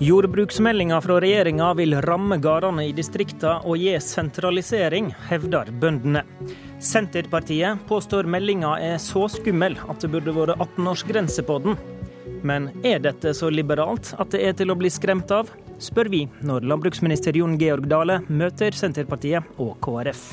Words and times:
Jordbruksmeldinga 0.00 1.00
fra 1.00 1.20
regjeringa 1.20 1.72
vil 1.74 1.96
ramme 2.02 2.36
gårdene 2.38 2.84
i 2.86 2.92
distrikta 2.94 3.56
og 3.66 3.80
gi 3.82 3.96
sentralisering, 3.98 5.08
hevder 5.26 5.72
bøndene. 5.82 6.22
Senterpartiet 6.78 7.82
påstår 7.88 8.28
meldinga 8.30 8.76
er 8.78 9.00
så 9.02 9.24
skummel 9.26 9.74
at 9.90 9.98
det 10.04 10.12
burde 10.12 10.36
vært 10.36 10.54
18-årsgrense 10.62 11.42
på 11.48 11.58
den. 11.66 11.80
Men 12.46 12.70
er 12.86 13.02
dette 13.02 13.34
så 13.34 13.50
liberalt 13.50 14.12
at 14.22 14.30
det 14.30 14.44
er 14.46 14.54
til 14.60 14.70
å 14.70 14.78
bli 14.78 14.92
skremt 14.94 15.34
av, 15.34 15.50
spør 15.82 16.14
vi 16.14 16.28
når 16.46 16.70
landbruksminister 16.70 17.34
Jon 17.34 17.58
Georg 17.58 17.90
Dale 17.90 18.20
møter 18.30 18.78
Senterpartiet 18.78 19.58
og 19.58 19.80
KrF. 19.82 20.28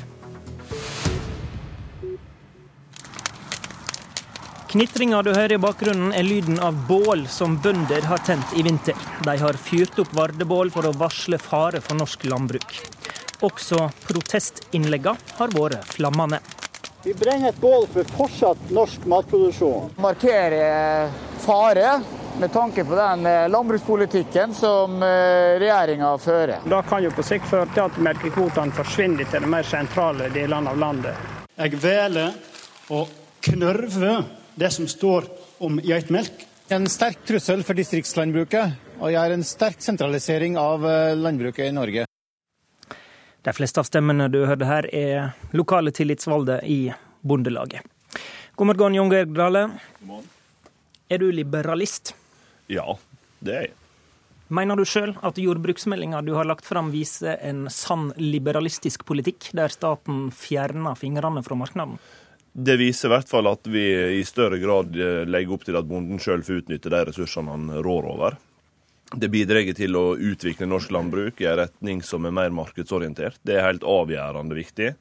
Knitringa 4.75 5.21
du 5.23 5.29
hører 5.31 5.53
i 5.55 5.57
bakgrunnen 5.63 6.09
er 6.11 6.25
lyden 6.27 6.57
av 6.59 6.75
bål 6.89 7.21
som 7.31 7.53
bønder 7.63 8.03
har 8.09 8.19
tent 8.27 8.57
i 8.59 8.63
vinter. 8.65 8.97
De 9.23 9.35
har 9.39 9.55
fyrt 9.55 10.01
opp 10.03 10.11
vardebål 10.17 10.67
for 10.73 10.89
å 10.89 10.91
varsle 10.99 11.39
fare 11.39 11.79
for 11.79 11.95
norsk 11.95 12.25
landbruk. 12.27 12.75
Også 13.47 13.85
protestinnleggene 14.03 15.39
har 15.39 15.55
vært 15.55 15.95
flammende. 15.95 16.41
Vi 17.07 17.15
brenner 17.15 17.53
et 17.53 17.63
bål 17.63 17.87
for 17.95 18.11
fortsatt 18.19 18.67
norsk 18.75 19.07
matproduksjon. 19.15 19.95
Markere 20.03 21.07
fare 21.47 21.97
med 22.43 22.51
tanke 22.51 22.83
på 22.83 22.99
den 22.99 23.31
eh, 23.31 23.47
landbrukspolitikken 23.47 24.59
som 24.59 24.99
eh, 24.99 25.55
regjeringa 25.55 26.17
fører. 26.19 26.67
Da 26.67 26.83
kan 26.83 27.07
jo 27.07 27.15
på 27.15 27.23
sikt 27.23 27.47
føre 27.47 27.71
til 27.71 27.87
at 27.87 28.05
melkekvotene 28.11 28.75
forsvinner 28.75 29.23
til 29.23 29.47
de 29.47 29.55
mer 29.55 29.71
sentrale 29.71 30.33
delene 30.35 30.75
av 30.75 30.87
landet. 30.89 31.29
Jeg 31.55 31.79
velger 31.79 32.41
å 32.91 33.05
knørve 33.47 34.17
det 34.55 34.71
som 34.71 34.87
står 34.87 35.27
om 35.57 35.79
geitmelk. 35.83 36.47
En 36.67 36.87
sterk 36.89 37.21
trussel 37.27 37.61
for 37.63 37.77
distriktslandbruket, 37.77 38.73
og 38.97 39.11
gjør 39.13 39.35
en 39.35 39.45
sterk 39.45 39.83
sentralisering 39.83 40.57
av 40.57 40.85
eh, 40.89 41.13
landbruket 41.19 41.67
i 41.67 41.75
Norge. 41.75 42.05
De 43.45 43.53
fleste 43.53 43.83
av 43.83 43.85
stemmene 43.85 44.25
du 44.33 44.39
hørte 44.49 44.65
her, 44.65 44.87
er 44.89 45.35
lokale 45.53 45.93
tillitsvalgte 45.93 46.63
i 46.65 46.79
Bondelaget. 47.21 47.85
God 48.55 48.71
morgen, 48.71 48.97
Jon 48.97 49.11
Georg 49.13 49.35
Dale. 49.35 49.65
Er 51.11 51.21
du 51.21 51.27
liberalist? 51.29 52.15
Ja, 52.71 52.95
det 53.45 53.53
er 53.53 53.67
jeg. 53.67 53.75
Mener 54.55 54.77
du 54.77 54.85
sjøl 54.85 55.15
at 55.25 55.39
jordbruksmeldinga 55.41 56.19
du 56.21 56.35
har 56.37 56.45
lagt 56.45 56.65
fram 56.65 56.91
viser 56.93 57.37
en 57.45 57.65
sann 57.73 58.11
liberalistisk 58.17 59.05
politikk, 59.05 59.49
der 59.57 59.73
staten 59.73 60.27
fjerner 60.33 60.97
fingrene 60.97 61.41
fra 61.45 61.57
markedet? 61.57 61.97
Det 62.57 62.77
viser 62.79 63.09
i 63.09 63.11
hvert 63.11 63.27
fall 63.27 63.49
at 63.51 63.67
vi 63.67 63.83
i 64.15 64.21
større 64.23 64.61
grad 64.61 64.95
eh, 64.95 65.25
legger 65.27 65.57
opp 65.57 65.65
til 65.67 65.75
at 65.75 65.87
bonden 65.89 66.21
sjøl 66.23 66.43
får 66.45 66.61
utnytte 66.61 66.91
de 66.93 67.01
ressursene 67.09 67.51
han 67.51 67.71
rår 67.83 68.05
over. 68.13 68.37
Det 69.11 69.27
bidrar 69.29 69.67
til 69.75 69.97
å 69.99 70.05
utvikle 70.15 70.69
norsk 70.69 70.93
landbruk 70.95 71.41
i 71.43 71.49
en 71.49 71.59
retning 71.59 71.99
som 72.03 72.23
er 72.25 72.33
mer 72.35 72.55
markedsorientert. 72.55 73.41
Det 73.43 73.57
er 73.57 73.67
helt 73.67 73.83
avgjørende 73.83 74.55
viktig 74.55 74.93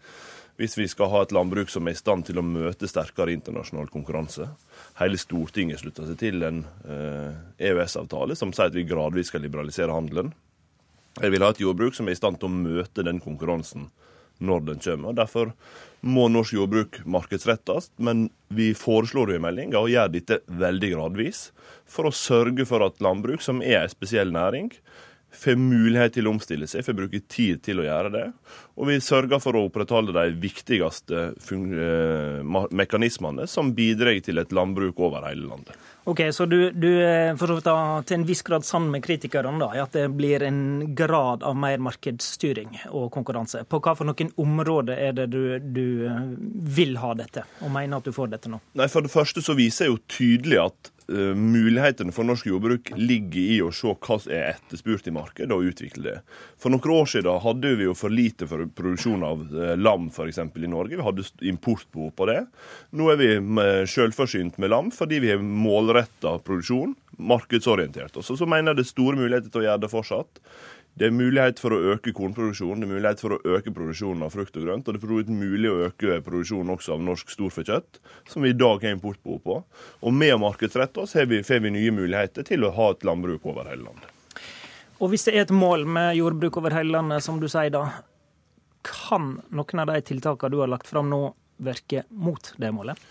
hvis 0.58 0.74
vi 0.78 0.86
skal 0.91 1.11
ha 1.11 1.22
et 1.22 1.34
landbruk 1.34 1.70
som 1.70 1.86
er 1.86 1.94
i 1.94 1.98
stand 1.98 2.27
til 2.27 2.38
å 2.38 2.46
møte 2.46 2.91
sterkere 2.91 3.34
internasjonal 3.34 3.86
konkurranse. 3.91 4.46
Hele 4.98 5.18
Stortinget 5.18 5.83
slutta 5.83 6.06
seg 6.06 6.18
til 6.20 6.42
en 6.46 6.61
EØS-avtale 6.91 8.34
eh, 8.34 8.36
e 8.36 8.39
som 8.39 8.55
sier 8.55 8.70
at 8.70 8.74
vi 8.74 8.86
gradvis 8.86 9.30
skal 9.30 9.46
liberalisere 9.46 9.94
handelen. 9.94 10.34
Jeg 11.22 11.30
vil 11.30 11.46
ha 11.46 11.55
et 11.55 11.62
jordbruk 11.62 11.94
som 11.94 12.11
er 12.11 12.18
i 12.18 12.18
stand 12.18 12.42
til 12.42 12.50
å 12.50 12.58
møte 12.58 13.06
den 13.06 13.22
konkurransen 13.22 13.92
når 14.38 14.66
den 14.68 14.82
kommer. 14.84 15.16
Derfor 15.16 15.52
må 16.04 16.27
norsk 16.28 16.56
jordbruk 16.56 17.00
markedsrettes, 17.08 17.90
men 17.96 18.28
vi 18.52 18.72
foreslår 18.77 19.32
jo 19.32 19.38
i 19.38 19.44
meldinga 19.44 19.80
å 19.80 19.90
gjøre 19.90 20.12
dette 20.16 20.40
veldig 20.46 20.92
gradvis, 20.94 21.46
for 21.88 22.08
å 22.08 22.14
sørge 22.14 22.66
for 22.68 22.84
at 22.84 23.00
landbruk, 23.05 23.42
som 23.44 23.62
er 23.64 23.83
en 23.83 23.92
spesiell 23.92 24.34
næring, 24.34 24.73
får 25.34 25.58
mulighet 25.61 26.17
til 26.17 26.28
å 26.28 26.34
omstille 26.34 26.68
seg, 26.70 26.84
får 26.86 26.96
bruke 26.98 27.20
tid 27.30 27.62
til 27.64 27.83
å 27.83 27.86
gjøre 27.86 28.12
det. 28.14 28.27
Og 28.78 28.90
vi 28.90 28.98
sørger 29.02 29.42
for 29.42 29.56
å 29.56 29.64
opprettholde 29.68 30.14
de 30.17 30.34
viktigste 30.42 31.24
eh, 31.34 32.55
mekanismene 32.74 33.48
som 33.50 33.74
bidrar 33.77 34.18
til 34.24 34.40
et 34.42 34.55
landbruk 34.55 35.00
over 35.02 35.27
hele 35.28 35.48
landet. 35.48 35.77
Ok, 36.05 36.20
Så 36.36 36.44
du, 36.46 36.70
du 36.70 36.90
for 37.40 37.48
så 37.48 37.74
til 38.05 38.18
en 38.18 38.27
viss 38.28 38.42
grad 38.44 38.64
sann 38.67 38.90
med 38.92 39.05
kritikerne 39.06 39.56
da, 39.61 39.70
i 39.73 39.80
at 39.80 39.94
det 39.96 40.08
blir 40.12 40.42
en 40.44 40.94
grad 40.94 41.42
av 41.42 41.56
mer 41.56 41.80
markedsstyring 41.80 42.77
og 42.90 43.08
konkurranse. 43.14 43.62
På 43.64 43.80
hva 43.80 43.94
for 43.96 44.11
noen 44.11 44.34
områder 44.36 45.00
er 45.00 45.17
det 45.17 45.30
du, 45.33 45.58
du 45.58 45.86
vil 46.77 46.98
ha 47.00 47.14
dette, 47.17 47.46
og 47.64 47.73
mener 47.73 48.02
at 48.02 48.11
du 48.11 48.12
får 48.12 48.34
dette 48.34 48.52
nå? 48.52 48.61
Nei, 48.77 48.90
For 48.92 49.06
det 49.06 49.14
første 49.14 49.40
så 49.44 49.56
viser 49.56 49.89
jeg 49.89 49.94
jo 49.94 50.02
tydelig 50.18 50.61
at 50.67 50.93
Uh, 51.05 51.35
mulighetene 51.37 52.15
for 52.17 52.25
norsk 52.25 52.47
jordbruk 52.48 52.89
ligger 52.97 53.48
i 53.53 53.59
å 53.61 53.69
se 53.77 53.91
hva 53.92 54.17
som 54.17 54.33
er 54.33 54.55
etterspurt 54.55 55.11
i 55.11 55.13
markedet, 55.13 55.53
og 55.53 55.69
utvikle 55.69 56.05
det. 56.07 56.15
For 56.61 56.73
noen 56.73 56.95
år 56.95 57.11
siden 57.13 57.42
hadde 57.45 57.75
vi 57.77 57.85
jo 57.85 57.97
for 57.98 58.15
lite 58.15 58.48
for 58.48 58.65
produksjon 58.79 59.27
av 59.27 59.42
uh, 59.53 59.75
lam 59.77 60.09
f.eks. 60.09 60.41
i 60.41 60.70
Norge. 60.73 60.97
Vi 60.97 61.05
hadde 61.05 61.27
importbehov 61.53 62.15
på 62.17 62.29
det. 62.33 62.39
Nå 62.97 63.11
er 63.13 63.20
vi 63.20 63.31
selvforsynt 63.91 64.57
med 64.63 64.73
lam 64.73 64.89
fordi 64.95 65.20
vi 65.20 65.35
har 65.35 65.45
målretta 65.45 66.39
produksjon, 66.47 66.97
markedsorientert. 67.21 68.17
Og 68.17 68.25
så, 68.25 68.39
så 68.41 68.48
mener 68.48 68.73
jeg 68.73 68.81
det 68.81 68.86
er 68.86 68.95
store 68.95 69.21
muligheter 69.21 69.53
til 69.53 69.65
å 69.65 69.69
gjøre 69.69 69.85
det 69.85 69.92
fortsatt. 69.92 70.41
Det 70.94 71.08
er 71.08 71.14
mulighet 71.14 71.58
for 71.58 71.74
å 71.74 71.78
øke 71.90 72.12
kornproduksjonen, 72.14 72.84
det 72.84 72.86
er 72.86 72.92
mulighet 72.92 73.22
for 73.24 73.34
å 73.34 73.55
øke 73.56 73.72
produksjonen 73.74 74.22
av 74.22 74.30
frukt 74.30 74.55
og 74.55 74.62
grønt. 74.62 74.86
Og 74.86 74.94
det 74.94 75.00
er 75.00 75.02
for 75.02 75.32
mulig 75.34 75.70
å 75.72 75.80
øke 75.88 76.20
produksjonen 76.22 76.70
også 76.77 76.94
av 76.94 77.02
norsk 77.02 77.32
storfekjøtt, 77.34 77.98
som 78.30 78.46
vi 78.46 78.52
i 78.52 78.58
dag 78.58 78.84
har 78.84 78.94
importbehov 78.94 79.40
på. 79.42 79.56
Og 80.06 80.14
med 80.14 80.36
å 80.36 80.38
markedsrette 80.44 81.02
oss 81.02 81.16
får 81.18 81.27
vi, 81.32 81.40
vi 81.42 81.72
nye 81.74 81.94
muligheter 81.96 82.46
til 82.46 82.62
å 82.62 82.70
ha 82.77 82.92
et 82.94 83.02
landbruk 83.06 83.42
over 83.50 83.66
hele 83.72 83.88
landet. 83.88 84.12
Og 85.02 85.10
hvis 85.10 85.27
det 85.27 85.34
er 85.34 85.48
et 85.48 85.55
mål 85.55 85.82
med 85.90 86.14
jordbruk 86.20 86.60
over 86.62 86.78
hele 86.78 86.94
landet, 86.94 87.26
som 87.26 87.42
du 87.42 87.48
sier 87.50 87.74
da, 87.74 87.88
kan 88.86 89.40
noen 89.50 89.82
av 89.82 89.90
de 89.90 89.98
tiltakene 90.12 90.55
du 90.55 90.62
har 90.62 90.70
lagt 90.70 90.86
fram 90.86 91.11
nå, 91.11 91.24
virke 91.64 92.06
mot 92.14 92.55
det 92.62 92.70
målet? 92.74 93.02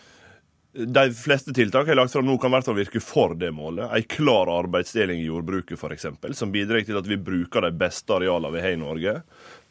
De 0.74 1.04
fleste 1.14 1.54
tiltak 1.54 1.86
jeg 1.86 1.94
har 1.94 2.00
lagt 2.02 2.16
fram 2.16 2.26
nå, 2.26 2.34
kan 2.42 2.50
i 2.50 2.56
hvert 2.56 2.66
fall 2.66 2.80
virke 2.80 3.02
for 3.04 3.36
det 3.38 3.52
målet. 3.54 3.92
En 3.94 4.06
klar 4.10 4.50
arbeidsdeling 4.50 5.20
i 5.22 5.28
jordbruket, 5.28 5.78
f.eks., 5.78 6.08
som 6.34 6.54
bidrar 6.54 6.82
til 6.88 6.98
at 6.98 7.10
vi 7.10 7.20
bruker 7.22 7.68
de 7.68 7.70
beste 7.78 8.16
arealene 8.16 8.56
vi 8.56 8.64
har 8.64 8.74
i 8.74 8.80
Norge 8.82 9.20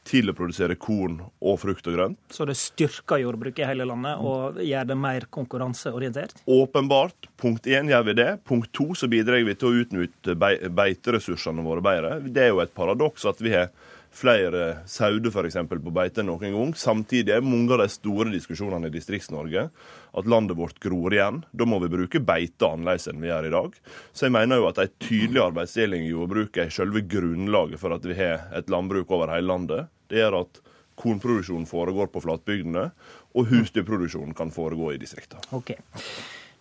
til 0.06 0.30
å 0.30 0.34
produsere 0.34 0.74
korn 0.82 1.20
og 1.22 1.58
frukt 1.62 1.86
og 1.90 1.96
grønt. 1.96 2.18
Så 2.34 2.46
det 2.46 2.56
styrker 2.58 3.22
jordbruket 3.22 3.64
i 3.64 3.68
hele 3.70 3.86
landet 3.86 4.22
og 4.22 4.58
gjør 4.62 4.88
det 4.90 4.98
mer 4.98 5.26
konkurranseorientert? 5.34 6.42
Åpenbart. 6.50 7.30
Punkt 7.38 7.66
én 7.70 7.90
gjør 7.90 8.08
vi 8.08 8.16
det. 8.18 8.30
Punkt 8.46 8.72
to 8.74 8.88
så 8.98 9.10
bidrar 9.10 9.42
vi 9.46 9.54
til 9.58 9.70
å 9.70 9.82
utnytte 9.84 10.36
beiteressursene 10.38 11.66
våre 11.66 11.84
bedre. 11.84 12.16
Det 12.26 12.48
er 12.48 12.54
jo 12.54 12.62
et 12.62 12.74
paradoks 12.74 13.26
at 13.30 13.42
vi 13.42 13.54
har 13.54 13.70
flere 14.12 14.82
sauer 14.86 15.28
f.eks. 15.30 15.56
på 15.68 15.92
beite 15.94 16.20
enn 16.20 16.28
noen 16.28 16.54
gang. 16.54 16.74
Samtidig 16.76 17.32
er 17.34 17.44
mange 17.44 17.72
av 17.72 17.80
de 17.82 17.88
store 17.92 18.32
diskusjonene 18.32 18.90
i 18.90 18.94
Distrikts-Norge 18.94 19.68
at 20.12 20.28
landet 20.28 20.58
vårt 20.58 20.80
gror 20.82 21.14
igjen. 21.14 21.42
Da 21.50 21.66
må 21.68 21.80
vi 21.82 21.90
bruke 21.92 22.20
beite 22.20 22.68
annerledes 22.68 23.08
enn 23.08 23.22
vi 23.22 23.30
gjør 23.30 23.48
i 23.48 23.54
dag. 23.54 23.78
Så 24.12 24.28
jeg 24.28 24.36
mener 24.36 24.60
jo 24.60 24.68
at 24.68 24.82
en 24.82 24.92
tydelig 25.00 25.42
arbeidsdeling 25.46 26.04
i 26.04 26.12
jordbruket 26.12 26.66
er 26.66 26.76
selve 26.76 27.04
grunnlaget 27.08 27.80
for 27.80 27.96
at 27.96 28.04
vi 28.06 28.18
har 28.20 28.46
et 28.52 28.70
landbruk 28.72 29.10
over 29.16 29.32
hele 29.32 29.48
landet. 29.48 29.88
Det 30.12 30.20
gjør 30.20 30.42
at 30.42 30.62
kornproduksjonen 31.00 31.66
foregår 31.66 32.12
på 32.12 32.20
flatbygdene, 32.22 32.90
og 33.32 33.48
husdyrproduksjonen 33.48 34.36
kan 34.36 34.52
foregå 34.52 34.92
i 34.92 35.00
distriktene. 35.00 35.40
Okay. 35.56 35.80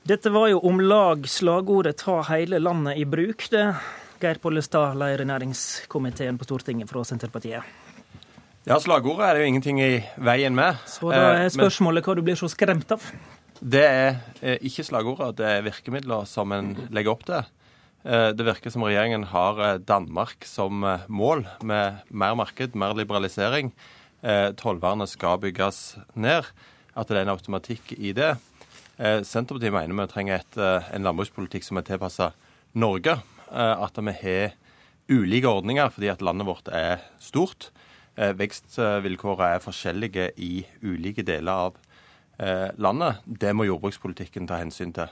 Dette 0.08 0.32
var 0.34 0.48
jo 0.50 0.62
om 0.66 0.80
lag 0.82 1.28
slagordet 1.30 1.98
'ta 1.98 2.22
hele 2.32 2.60
landet 2.60 2.98
i 2.98 3.06
bruk'. 3.06 3.50
det 3.52 3.76
Geir 4.22 4.38
Pollestad, 4.42 4.94
leder 5.02 5.26
næringskomiteen 5.26 6.38
på 6.38 6.46
Stortinget 6.46 6.90
fra 6.92 7.02
Senterpartiet. 7.08 7.66
Ja, 8.68 8.78
slagordet 8.78 9.26
er 9.26 9.34
det 9.34 9.42
jo 9.42 9.50
ingenting 9.50 9.80
i 9.82 9.94
veien 10.22 10.54
med. 10.54 10.78
Så 10.86 11.10
da 11.10 11.22
er 11.32 11.40
eh, 11.48 11.54
spørsmålet 11.54 12.06
hva 12.06 12.14
du 12.18 12.22
blir 12.26 12.38
så 12.38 12.50
skremt 12.52 12.94
av? 12.94 13.08
Det 13.58 13.82
er 13.82 14.20
eh, 14.42 14.60
ikke 14.70 14.86
slagordet, 14.86 15.40
det 15.40 15.48
er 15.50 15.66
virkemidler 15.66 16.30
som 16.30 16.54
en 16.54 16.76
legger 16.94 17.16
opp 17.16 17.26
til. 17.26 17.50
Eh, 18.06 18.28
det 18.38 18.46
virker 18.46 18.74
som 18.74 18.86
regjeringen 18.86 19.26
har 19.34 19.82
Danmark 19.82 20.46
som 20.46 20.86
mål, 21.10 21.48
med 21.66 22.06
mer 22.10 22.38
marked, 22.38 22.78
mer 22.78 22.94
liberalisering. 22.98 23.74
Tollvernet 24.62 25.10
skal 25.10 25.40
bygges 25.42 25.98
ned. 26.14 26.46
At 26.94 27.10
det 27.10 27.18
er 27.18 27.24
en 27.26 27.34
automatikk 27.34 27.96
i 27.98 28.12
det. 28.14 28.36
Senterpartiet 29.26 29.74
mener 29.74 29.98
vi 29.98 30.06
trenger 30.12 30.44
et, 30.44 30.58
en 30.94 31.08
landbrukspolitikk 31.08 31.66
som 31.66 31.80
er 31.82 31.88
tilpassa 31.88 32.28
Norge. 32.78 33.16
Eh, 33.52 33.84
at 33.84 34.00
vi 34.00 34.14
har 34.24 34.54
ulike 35.12 35.50
ordninger 35.50 35.92
fordi 35.92 36.12
at 36.12 36.24
landet 36.24 36.48
vårt 36.48 36.72
er 36.72 37.04
stort. 37.20 37.70
Eh, 38.16 38.32
vekstvilkårene 38.38 39.58
er 39.58 39.64
forskjellige 39.64 40.32
i 40.40 40.66
ulike 40.84 41.26
deler 41.28 41.68
av 41.68 41.80
eh, 42.40 42.70
landet. 42.80 43.20
Det 43.26 43.54
må 43.56 43.68
jordbrukspolitikken 43.68 44.48
ta 44.48 44.62
hensyn 44.62 44.94
til. 44.96 45.12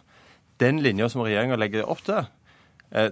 Den 0.60 0.82
linja 0.84 1.10
som 1.12 1.24
regjeringa 1.24 1.60
legger 1.60 1.88
opp 1.88 2.04
til, 2.04 2.26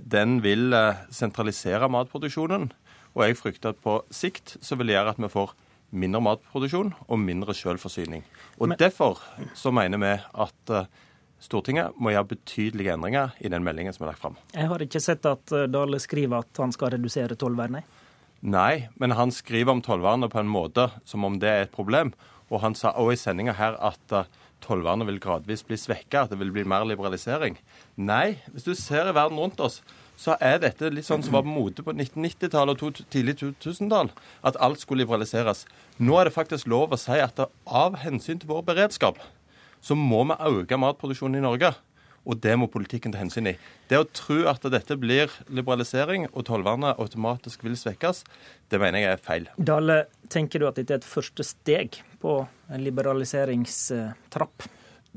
den 0.03 0.41
vil 0.41 0.73
sentralisere 1.13 1.87
matproduksjonen. 1.87 2.65
Og 3.13 3.21
jeg 3.23 3.37
frykter 3.37 3.71
at 3.71 3.79
på 3.79 4.01
sikt 4.11 4.57
så 4.59 4.75
vil 4.75 4.89
det 4.89 4.97
gjøre 4.97 5.13
at 5.13 5.21
vi 5.21 5.29
får 5.31 5.53
mindre 5.95 6.19
matproduksjon 6.25 6.89
og 7.05 7.21
mindre 7.21 7.55
selvforsyning. 7.55 8.25
Og 8.59 8.73
Derfor 8.75 9.21
så 9.55 9.71
mener 9.71 10.01
vi 10.01 10.11
at 10.17 10.73
Stortinget 11.43 11.97
må 12.01 12.11
gjøre 12.13 12.31
betydelige 12.31 12.95
endringer 12.95 13.35
i 13.39 13.51
den 13.53 13.65
meldingen 13.65 13.93
som 13.93 14.05
er 14.05 14.13
lagt 14.13 14.23
fram. 14.23 14.37
Jeg 14.55 14.69
har 14.71 14.83
ikke 14.83 15.01
sett 15.03 15.27
at 15.29 15.53
eh, 15.53 15.67
Dale 15.69 15.99
skriver 16.01 16.41
at 16.41 16.63
han 16.63 16.73
skal 16.73 16.95
redusere 16.95 17.37
tollvernet. 17.37 17.85
Nei, 18.41 18.87
men 19.01 19.13
han 19.17 19.33
skriver 19.33 19.73
om 19.73 19.83
tollvernet 19.85 20.33
på 20.33 20.41
en 20.41 20.49
måte 20.49 20.89
som 21.09 21.25
om 21.25 21.37
det 21.41 21.49
er 21.49 21.63
et 21.65 21.73
problem. 21.73 22.13
Og 22.49 22.61
han 22.63 22.77
sa 22.77 22.93
også 22.93 23.13
i 23.15 23.21
sendinga 23.21 23.55
her 23.57 23.77
at 23.83 24.13
uh, 24.15 24.27
tollvernet 24.63 25.09
vil 25.09 25.21
gradvis 25.21 25.65
bli 25.67 25.77
svekka, 25.79 26.23
at 26.23 26.33
det 26.33 26.39
vil 26.39 26.53
bli 26.53 26.63
mer 26.67 26.85
liberalisering. 26.87 27.57
Nei, 27.97 28.37
hvis 28.53 28.67
du 28.67 28.73
ser 28.77 29.09
i 29.09 29.15
verden 29.17 29.41
rundt 29.41 29.59
oss, 29.63 29.81
så 30.17 30.37
er 30.41 30.61
dette 30.63 30.89
litt 30.89 31.05
sånn 31.05 31.21
som 31.25 31.35
var 31.35 31.43
på 31.45 31.53
mote 31.53 31.83
på 31.85 31.93
1990-tallet 31.93 32.83
og 32.87 33.01
tidlig 33.13 33.37
2000-tall. 33.41 34.09
At 34.47 34.57
alt 34.63 34.81
skulle 34.81 35.03
liberaliseres. 35.03 35.65
Nå 36.01 36.17
er 36.17 36.29
det 36.29 36.37
faktisk 36.37 36.69
lov 36.71 36.95
å 36.95 37.01
si 37.01 37.19
at 37.21 37.41
av 37.41 37.99
hensyn 38.01 38.41
til 38.41 38.49
vår 38.49 38.63
beredskap, 38.71 39.19
så 39.87 39.95
må 39.95 40.25
vi 40.27 40.37
øke 40.51 40.79
matproduksjonen 40.79 41.39
i 41.39 41.45
Norge. 41.45 41.73
Og 42.27 42.41
det 42.43 42.57
må 42.59 42.67
politikken 42.67 43.13
ta 43.13 43.21
hensyn 43.21 43.47
i. 43.53 43.55
Det 43.87 44.01
å 44.01 44.07
tro 44.11 44.41
at 44.51 44.65
dette 44.67 44.97
blir 44.99 45.31
liberalisering 45.47 46.27
og 46.33 46.43
tollvernet 46.49 46.99
automatisk 46.99 47.63
vil 47.63 47.77
svekkes, 47.79 48.25
det 48.67 48.81
mener 48.83 49.05
jeg 49.05 49.15
er 49.15 49.23
feil. 49.23 49.45
Dale, 49.55 50.01
tenker 50.27 50.59
du 50.59 50.67
at 50.67 50.75
dette 50.75 50.97
er 50.97 50.99
et 50.99 51.07
første 51.07 51.45
steg 51.47 52.01
på 52.19 52.41
en 52.43 52.83
liberaliseringstrapp? 52.83 54.67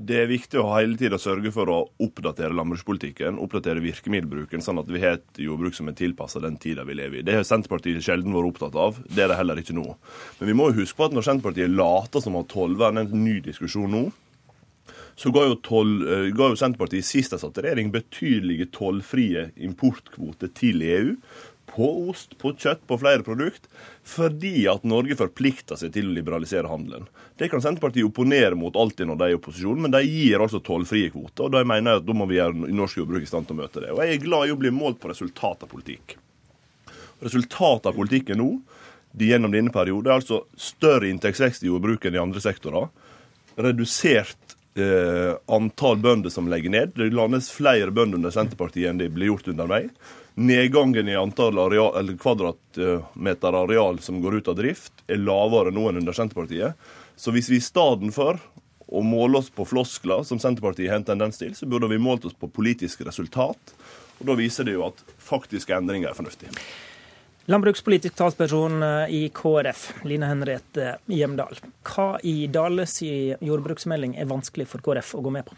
Det 0.01 0.17
er 0.17 0.31
viktig 0.31 0.57
å 0.57 0.69
hele 0.71 0.97
tida 0.97 1.19
sørge 1.21 1.51
for 1.53 1.69
å 1.69 1.81
oppdatere 2.01 2.55
landbrukspolitikken, 2.57 3.37
oppdatere 3.43 3.83
virkemiddelbruken, 3.85 4.63
sånn 4.65 4.81
at 4.81 4.89
vi 4.89 5.03
har 5.03 5.19
et 5.19 5.43
jordbruk 5.45 5.77
som 5.77 5.91
er 5.91 5.99
tilpassa 5.99 6.41
den 6.41 6.57
tida 6.63 6.87
vi 6.89 6.97
lever 6.97 7.21
i. 7.21 7.25
Det 7.27 7.35
har 7.37 7.45
Senterpartiet 7.45 8.07
sjelden 8.07 8.33
vært 8.33 8.55
opptatt 8.55 8.79
av. 8.81 9.03
Det 9.11 9.27
er 9.27 9.35
det 9.35 9.37
heller 9.43 9.61
ikke 9.61 9.77
nå. 9.77 9.85
Men 10.39 10.49
vi 10.49 10.57
må 10.57 10.71
jo 10.71 10.79
huske 10.79 10.97
på 10.97 11.11
at 11.11 11.17
når 11.17 11.27
Senterpartiet 11.27 11.75
later 11.75 12.25
som 12.25 12.39
at 12.41 12.49
tollvern 12.55 13.03
er 13.03 13.11
en 13.11 13.27
ny 13.27 13.41
diskusjon 13.45 13.93
nå, 13.93 14.07
så 15.21 15.29
ga 15.35 15.45
jo, 15.45 15.57
tol, 15.61 15.91
eh, 16.09 16.31
ga 16.33 16.49
jo 16.49 16.57
Senterpartiet 16.57 17.05
sist 17.05 17.35
de 17.35 17.39
satt 17.43 17.59
i 17.61 17.65
regjering 17.67 17.91
betydelige 17.93 18.71
tollfrie 18.73 19.51
importkvoter 19.61 20.49
til 20.57 20.81
EU 20.81 21.11
på 21.71 21.89
ost, 22.11 22.33
på 22.41 22.55
kjøtt, 22.57 22.81
på 22.89 22.97
flere 22.99 23.25
produkt, 23.27 23.69
fordi 24.07 24.65
at 24.71 24.87
Norge 24.89 25.19
forplikter 25.21 25.79
seg 25.79 25.93
til 25.95 26.09
å 26.09 26.15
liberalisere 26.17 26.71
handelen. 26.71 27.05
Det 27.39 27.51
kan 27.53 27.63
Senterpartiet 27.63 28.09
opponere 28.09 28.57
mot 28.59 28.75
alltid 28.81 29.11
når 29.11 29.21
de 29.21 29.27
er 29.27 29.35
i 29.35 29.39
opposisjon, 29.39 29.85
men 29.85 29.95
de 29.95 30.01
gir 30.07 30.43
altså 30.43 30.63
tollfrie 30.65 31.13
kvoter. 31.13 31.47
og 31.47 31.55
Da 31.55 31.63
mener 31.69 31.95
jeg 31.95 32.03
at 32.03 32.09
da 32.09 32.17
må 32.17 32.27
vi 32.31 32.41
gjøre 32.41 32.73
norsk 32.81 33.03
jordbruk 33.03 33.29
i 33.29 33.31
stand 33.31 33.49
til 33.49 33.59
å 33.59 33.61
møte 33.61 33.85
det. 33.85 33.93
Og 33.93 34.03
Jeg 34.03 34.17
er 34.17 34.25
glad 34.25 34.49
i 34.49 34.55
å 34.57 34.61
bli 34.61 34.73
målt 34.75 35.01
på 35.01 35.13
resultat 35.13 35.69
av 35.69 35.71
politikk. 35.71 36.17
Resultatet 37.21 37.93
av 37.93 37.97
politikken 38.01 38.41
nå 38.41 38.51
gjennom 39.21 39.53
denne 39.53 39.73
perioden 39.75 40.11
er 40.11 40.19
altså 40.19 40.47
større 40.57 41.11
inntektsvekst 41.11 41.65
i 41.65 41.71
jordbruket 41.71 42.11
enn 42.11 42.19
i 42.19 42.25
andre 42.25 42.43
sektorer. 42.43 42.89
Redusert 43.61 44.50
eh, 44.81 45.35
antall 45.53 46.01
bønder 46.03 46.33
som 46.33 46.49
legger 46.51 46.73
ned. 46.73 46.95
Det 46.97 47.11
landes 47.15 47.51
flere 47.53 47.93
bønder 47.95 48.21
under 48.21 48.35
Senterpartiet 48.35 48.91
enn 48.91 49.01
det 49.01 49.11
blir 49.15 49.33
gjort 49.33 49.51
under 49.53 49.71
meg. 49.71 49.91
Nedgangen 50.41 51.11
i 51.11 51.19
antall 51.19 51.59
areal, 51.61 52.15
kvadratmeter 52.21 53.59
areal 53.65 54.01
som 54.03 54.21
går 54.23 54.41
ut 54.41 54.51
av 54.53 54.59
drift, 54.61 54.93
er 55.11 55.21
lavere 55.21 55.75
nå 55.75 55.89
enn 55.91 56.01
under 56.03 56.17
Senterpartiet. 56.17 56.91
Så 57.21 57.35
hvis 57.35 57.51
vi 57.53 57.59
i 57.61 57.65
stedet 57.65 58.13
for 58.17 58.41
å 58.91 59.03
måle 59.07 59.39
oss 59.39 59.51
på 59.55 59.67
floskler, 59.69 60.25
som 60.27 60.41
Senterpartiet 60.43 60.91
har 60.91 61.01
en 61.01 61.09
tendens 61.13 61.39
til, 61.39 61.53
så 61.55 61.69
burde 61.69 61.91
vi 61.91 62.01
målt 62.01 62.25
oss 62.27 62.37
på 62.37 62.51
politiske 62.51 63.07
resultat. 63.07 63.75
Og 64.21 64.27
Da 64.27 64.37
viser 64.39 64.67
det 64.67 64.79
jo 64.79 64.87
at 64.89 65.05
faktiske 65.21 65.77
endringer 65.77 66.11
er 66.11 66.19
fornuftige. 66.19 66.55
Landbrukspolitisk 67.49 68.19
talsperson 68.19 68.83
eh, 68.83 69.15
i 69.17 69.23
KrF, 69.35 69.87
Line 70.05 70.29
Henriette 70.29 70.99
Hjemdal. 71.09 71.57
Hva 71.89 72.13
i 72.27 72.45
Dales 72.53 72.99
jordbruksmelding 73.03 74.19
er 74.21 74.29
vanskelig 74.31 74.69
for 74.71 74.85
KrF 74.85 75.17
å 75.17 75.25
gå 75.25 75.33
med 75.39 75.49
på? 75.49 75.57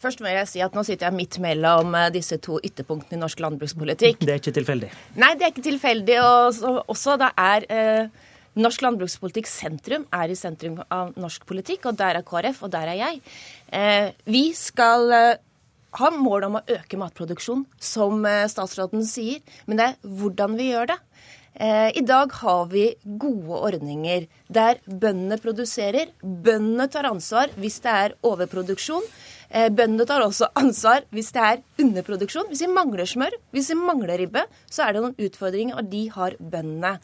Først 0.00 0.22
må 0.24 0.30
jeg 0.32 0.48
si 0.48 0.62
at 0.64 0.76
Nå 0.76 0.84
sitter 0.86 1.10
jeg 1.10 1.16
midt 1.18 1.36
mellom 1.44 1.92
eh, 1.98 2.08
disse 2.14 2.40
to 2.42 2.56
ytterpunktene 2.64 3.18
i 3.18 3.20
norsk 3.20 3.42
landbrukspolitikk. 3.44 4.24
Det 4.24 4.32
er 4.32 4.40
ikke 4.40 4.56
tilfeldig? 4.56 4.88
Nei, 5.20 5.34
det 5.36 5.46
er 5.46 5.52
ikke 5.52 5.66
tilfeldig. 5.66 6.16
Og 6.24 6.88
også 6.94 7.18
det 7.20 7.30
er 7.44 7.68
eh, 7.68 8.26
Norsk 8.60 8.82
landbrukspolitikk 8.82 9.46
sentrum 9.46 10.08
er 10.16 10.32
i 10.32 10.34
sentrum 10.34 10.80
av 10.90 11.12
norsk 11.20 11.44
politikk, 11.46 11.84
og 11.86 12.00
der 12.00 12.18
er 12.18 12.26
KrF, 12.26 12.64
og 12.66 12.72
der 12.72 12.90
er 12.90 12.98
jeg. 12.98 13.20
Eh, 13.70 14.08
vi 14.26 14.42
skal 14.58 15.14
eh, 15.14 15.42
ha 16.00 16.10
mål 16.16 16.48
om 16.48 16.58
å 16.58 16.64
øke 16.74 16.98
matproduksjon, 16.98 17.62
som 17.78 18.26
statsråden 18.50 19.06
sier, 19.06 19.38
men 19.70 19.78
det 19.78 19.86
er 19.86 20.10
hvordan 20.18 20.58
vi 20.58 20.72
gjør 20.72 20.90
det. 20.90 20.98
Eh, 21.54 21.90
I 21.98 22.02
dag 22.06 22.32
har 22.32 22.68
vi 22.70 22.84
gode 23.04 23.58
ordninger 23.58 24.28
der 24.48 24.78
bøndene 24.86 25.38
produserer. 25.42 26.12
Bøndene 26.22 26.86
tar 26.88 27.08
ansvar 27.10 27.50
hvis 27.58 27.80
det 27.84 27.96
er 28.04 28.14
overproduksjon. 28.22 29.02
Eh, 29.50 29.68
bøndene 29.68 30.06
tar 30.06 30.22
også 30.22 30.52
ansvar 30.62 31.04
hvis 31.10 31.32
det 31.34 31.42
er 31.42 31.64
underproduksjon. 31.82 32.48
Hvis 32.52 32.62
vi 32.64 32.70
mangler 32.70 33.08
smør, 33.08 33.34
hvis 33.50 33.72
vi 33.74 33.80
mangler 33.80 34.22
ribbe, 34.22 34.46
så 34.70 34.86
er 34.86 34.94
det 34.94 35.04
noen 35.04 35.18
utfordringer, 35.18 35.80
og 35.80 35.90
de 35.90 36.06
har 36.14 36.38
bøndene. 36.38 36.96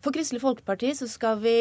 For 0.00 0.14
Kristelig 0.14 0.44
Folkeparti 0.44 0.94
så 0.94 1.08
skal 1.10 1.40
vi 1.42 1.58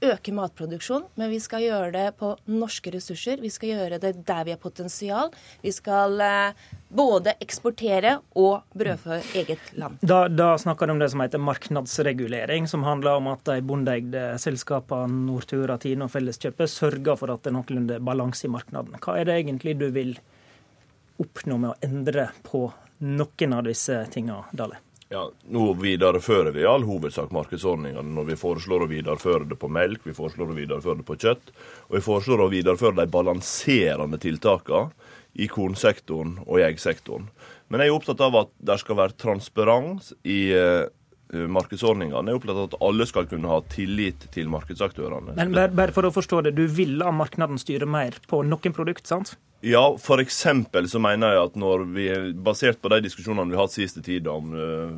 øke 0.00 0.32
matproduksjon, 0.32 1.04
men 1.20 1.30
vi 1.32 1.40
skal 1.42 1.64
gjøre 1.64 1.90
det 1.94 2.06
på 2.20 2.32
norske 2.48 2.92
ressurser. 2.94 3.40
Vi 3.42 3.50
skal 3.52 3.74
gjøre 3.74 3.98
det 4.02 4.14
der 4.26 4.46
vi 4.48 4.54
har 4.54 4.60
potensial. 4.60 5.30
Vi 5.62 5.72
skal 5.74 6.20
eh, 6.24 6.66
både 6.88 7.34
eksportere 7.42 8.16
og 8.40 8.64
brødfø 8.76 9.20
eget 9.38 9.70
land. 9.78 10.00
Da, 10.00 10.24
da 10.28 10.54
snakker 10.58 10.88
du 10.88 10.96
om 10.96 11.02
det 11.02 11.10
som 11.12 11.24
heter 11.24 11.42
marknadsregulering, 11.44 12.68
som 12.70 12.84
handler 12.88 13.20
om 13.20 13.30
at 13.34 13.44
de 13.48 13.60
bondeeide 13.66 14.26
selskapene 14.40 15.24
Nortura, 15.28 15.78
Tine 15.80 16.08
og 16.08 16.14
Felleskjøpet 16.14 16.72
sørger 16.72 17.20
for 17.20 17.34
at 17.34 17.44
det 17.44 17.52
er 17.52 17.58
noenlunde 17.58 18.02
balanse 18.04 18.48
i 18.48 18.52
markedet. 18.52 19.00
Hva 19.04 19.18
er 19.20 19.28
det 19.28 19.40
egentlig 19.42 19.76
du 19.80 19.90
vil 19.94 20.16
oppnå 21.20 21.58
med 21.60 21.74
å 21.74 21.80
endre 21.84 22.30
på 22.46 22.68
noen 23.04 23.56
av 23.56 23.66
disse 23.68 24.04
tingene, 24.12 24.46
Dale? 24.56 24.80
Ja, 25.10 25.24
Nå 25.50 25.72
viderefører 25.74 26.52
vi 26.54 26.62
i 26.62 26.68
all 26.70 26.84
hovedsak 26.86 27.32
markedsordningene 27.34 28.14
når 28.14 28.28
vi 28.28 28.36
foreslår 28.38 28.84
å 28.84 28.86
videreføre 28.92 29.48
det 29.50 29.56
på 29.58 29.66
melk, 29.66 30.04
vi 30.06 30.14
foreslår 30.14 30.52
å 30.52 30.54
videreføre 30.54 31.00
det 31.00 31.06
på 31.08 31.16
kjøtt, 31.18 31.50
og 31.88 31.96
vi 31.96 32.02
foreslår 32.04 32.44
å 32.44 32.46
videreføre 32.52 32.94
de 33.00 33.08
balanserende 33.10 34.20
tiltakene 34.22 34.94
i 35.34 35.48
kornsektoren 35.50 36.36
og 36.44 36.60
i 36.60 36.64
eggsektoren. 36.68 37.26
Men 37.66 37.82
jeg 37.82 37.90
er 37.90 37.98
opptatt 37.98 38.22
av 38.22 38.38
at 38.38 38.54
det 38.70 38.78
skal 38.84 39.00
være 39.00 39.18
transparens 39.18 40.12
i 40.22 40.38
uh, 40.54 40.86
markedsordningene. 41.58 42.30
Jeg 42.30 42.36
er 42.36 42.40
opptatt 42.44 42.62
av 42.62 42.70
at 42.70 42.80
alle 42.86 43.10
skal 43.10 43.26
kunne 43.34 43.50
ha 43.50 43.60
tillit 43.74 44.30
til 44.30 44.46
markedsaktørene. 44.54 45.34
Men 45.34 45.54
bare, 45.58 45.74
bare 45.74 45.96
for 45.96 46.06
å 46.06 46.14
forstå 46.14 46.46
det, 46.46 46.54
du 46.54 46.68
vil 46.70 47.00
la 47.02 47.10
markedet 47.10 47.58
styre 47.62 47.90
mer 47.90 48.22
på 48.30 48.44
noen 48.46 48.78
produkt, 48.78 49.10
sant? 49.10 49.34
Ja, 49.60 49.82
f.eks. 49.98 50.46
så 50.88 50.98
mener 51.02 51.34
jeg 51.34 51.44
at 51.44 51.56
når 51.60 51.84
vi, 51.92 52.06
basert 52.40 52.80
på 52.80 52.88
de 52.94 53.02
diskusjonene 53.04 53.52
vi 53.52 53.58
har 53.58 53.66
hatt 53.68 53.76
siste 53.76 54.00
tid 54.04 54.28
om 54.30 54.54
uh, 54.56 54.94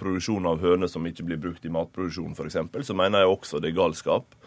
produksjon 0.00 0.48
av 0.48 0.62
høner 0.64 0.88
som 0.88 1.04
ikke 1.04 1.26
blir 1.28 1.40
brukt 1.42 1.66
i 1.68 1.72
matproduksjon 1.72 2.32
f.eks., 2.32 2.56
så 2.88 2.96
mener 2.96 3.24
jeg 3.24 3.34
også 3.34 3.60
det 3.60 3.72
er 3.72 3.76
galskap 3.82 4.38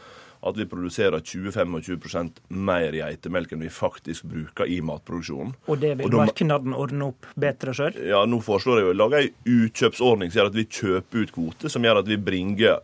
at 0.48 0.58
vi 0.58 0.68
produserer 0.70 1.22
20-25 1.22 2.28
mer 2.50 2.94
geitemelk 2.94 3.54
enn 3.54 3.64
vi 3.66 3.72
faktisk 3.74 4.28
bruker 4.30 4.70
i 4.70 4.80
matproduksjonen. 4.86 5.56
Og 5.66 5.82
det 5.82 5.96
vil 6.02 6.14
markedet 6.14 6.60
ordne 6.78 7.10
opp 7.12 7.30
bedre 7.38 7.74
sjøl? 7.78 7.98
Ja, 8.10 8.24
nå 8.30 8.42
foreslår 8.46 8.82
jeg 8.82 8.92
å 8.92 8.98
lage 8.98 9.24
ei 9.24 9.32
utkjøpsordning 9.46 10.32
som 10.32 10.42
gjør 10.42 10.52
at 10.52 10.60
vi 10.60 10.68
kjøper 10.68 11.26
ut 11.26 11.34
kvoter, 11.36 11.74
som 11.74 11.86
gjør 11.86 12.04
at 12.04 12.10
vi 12.10 12.20
bringer 12.22 12.82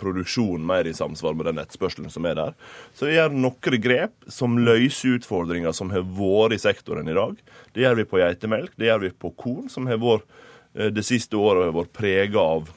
produksjonen 0.00 0.64
mer 0.66 0.88
i 0.88 0.94
samsvar 0.96 1.34
med 1.36 1.50
den 1.50 1.60
etterspørselen 1.62 2.12
som 2.12 2.26
er 2.28 2.38
der. 2.38 2.54
Så 2.96 3.08
vi 3.08 3.16
gjør 3.16 3.34
noen 3.34 3.80
grep 3.84 4.14
som 4.32 4.60
løser 4.60 5.18
utfordringer 5.18 5.74
som 5.76 5.92
har 5.92 6.06
vært 6.18 6.56
i 6.56 6.62
sektoren 6.62 7.08
i 7.08 7.16
dag. 7.16 7.36
Det 7.74 7.84
gjør 7.84 7.98
vi 8.00 8.08
på 8.08 8.22
geitemelk, 8.22 8.76
det 8.80 8.88
gjør 8.88 9.06
vi 9.06 9.16
på 9.24 9.32
korn, 9.36 9.68
som 9.72 9.90
har 9.90 10.00
vært 10.02 10.28
det 10.72 11.04
siste 11.04 11.36
året 11.36 11.68
har 11.68 11.74
vært 11.76 11.92
prega 11.92 12.40
av, 12.40 12.70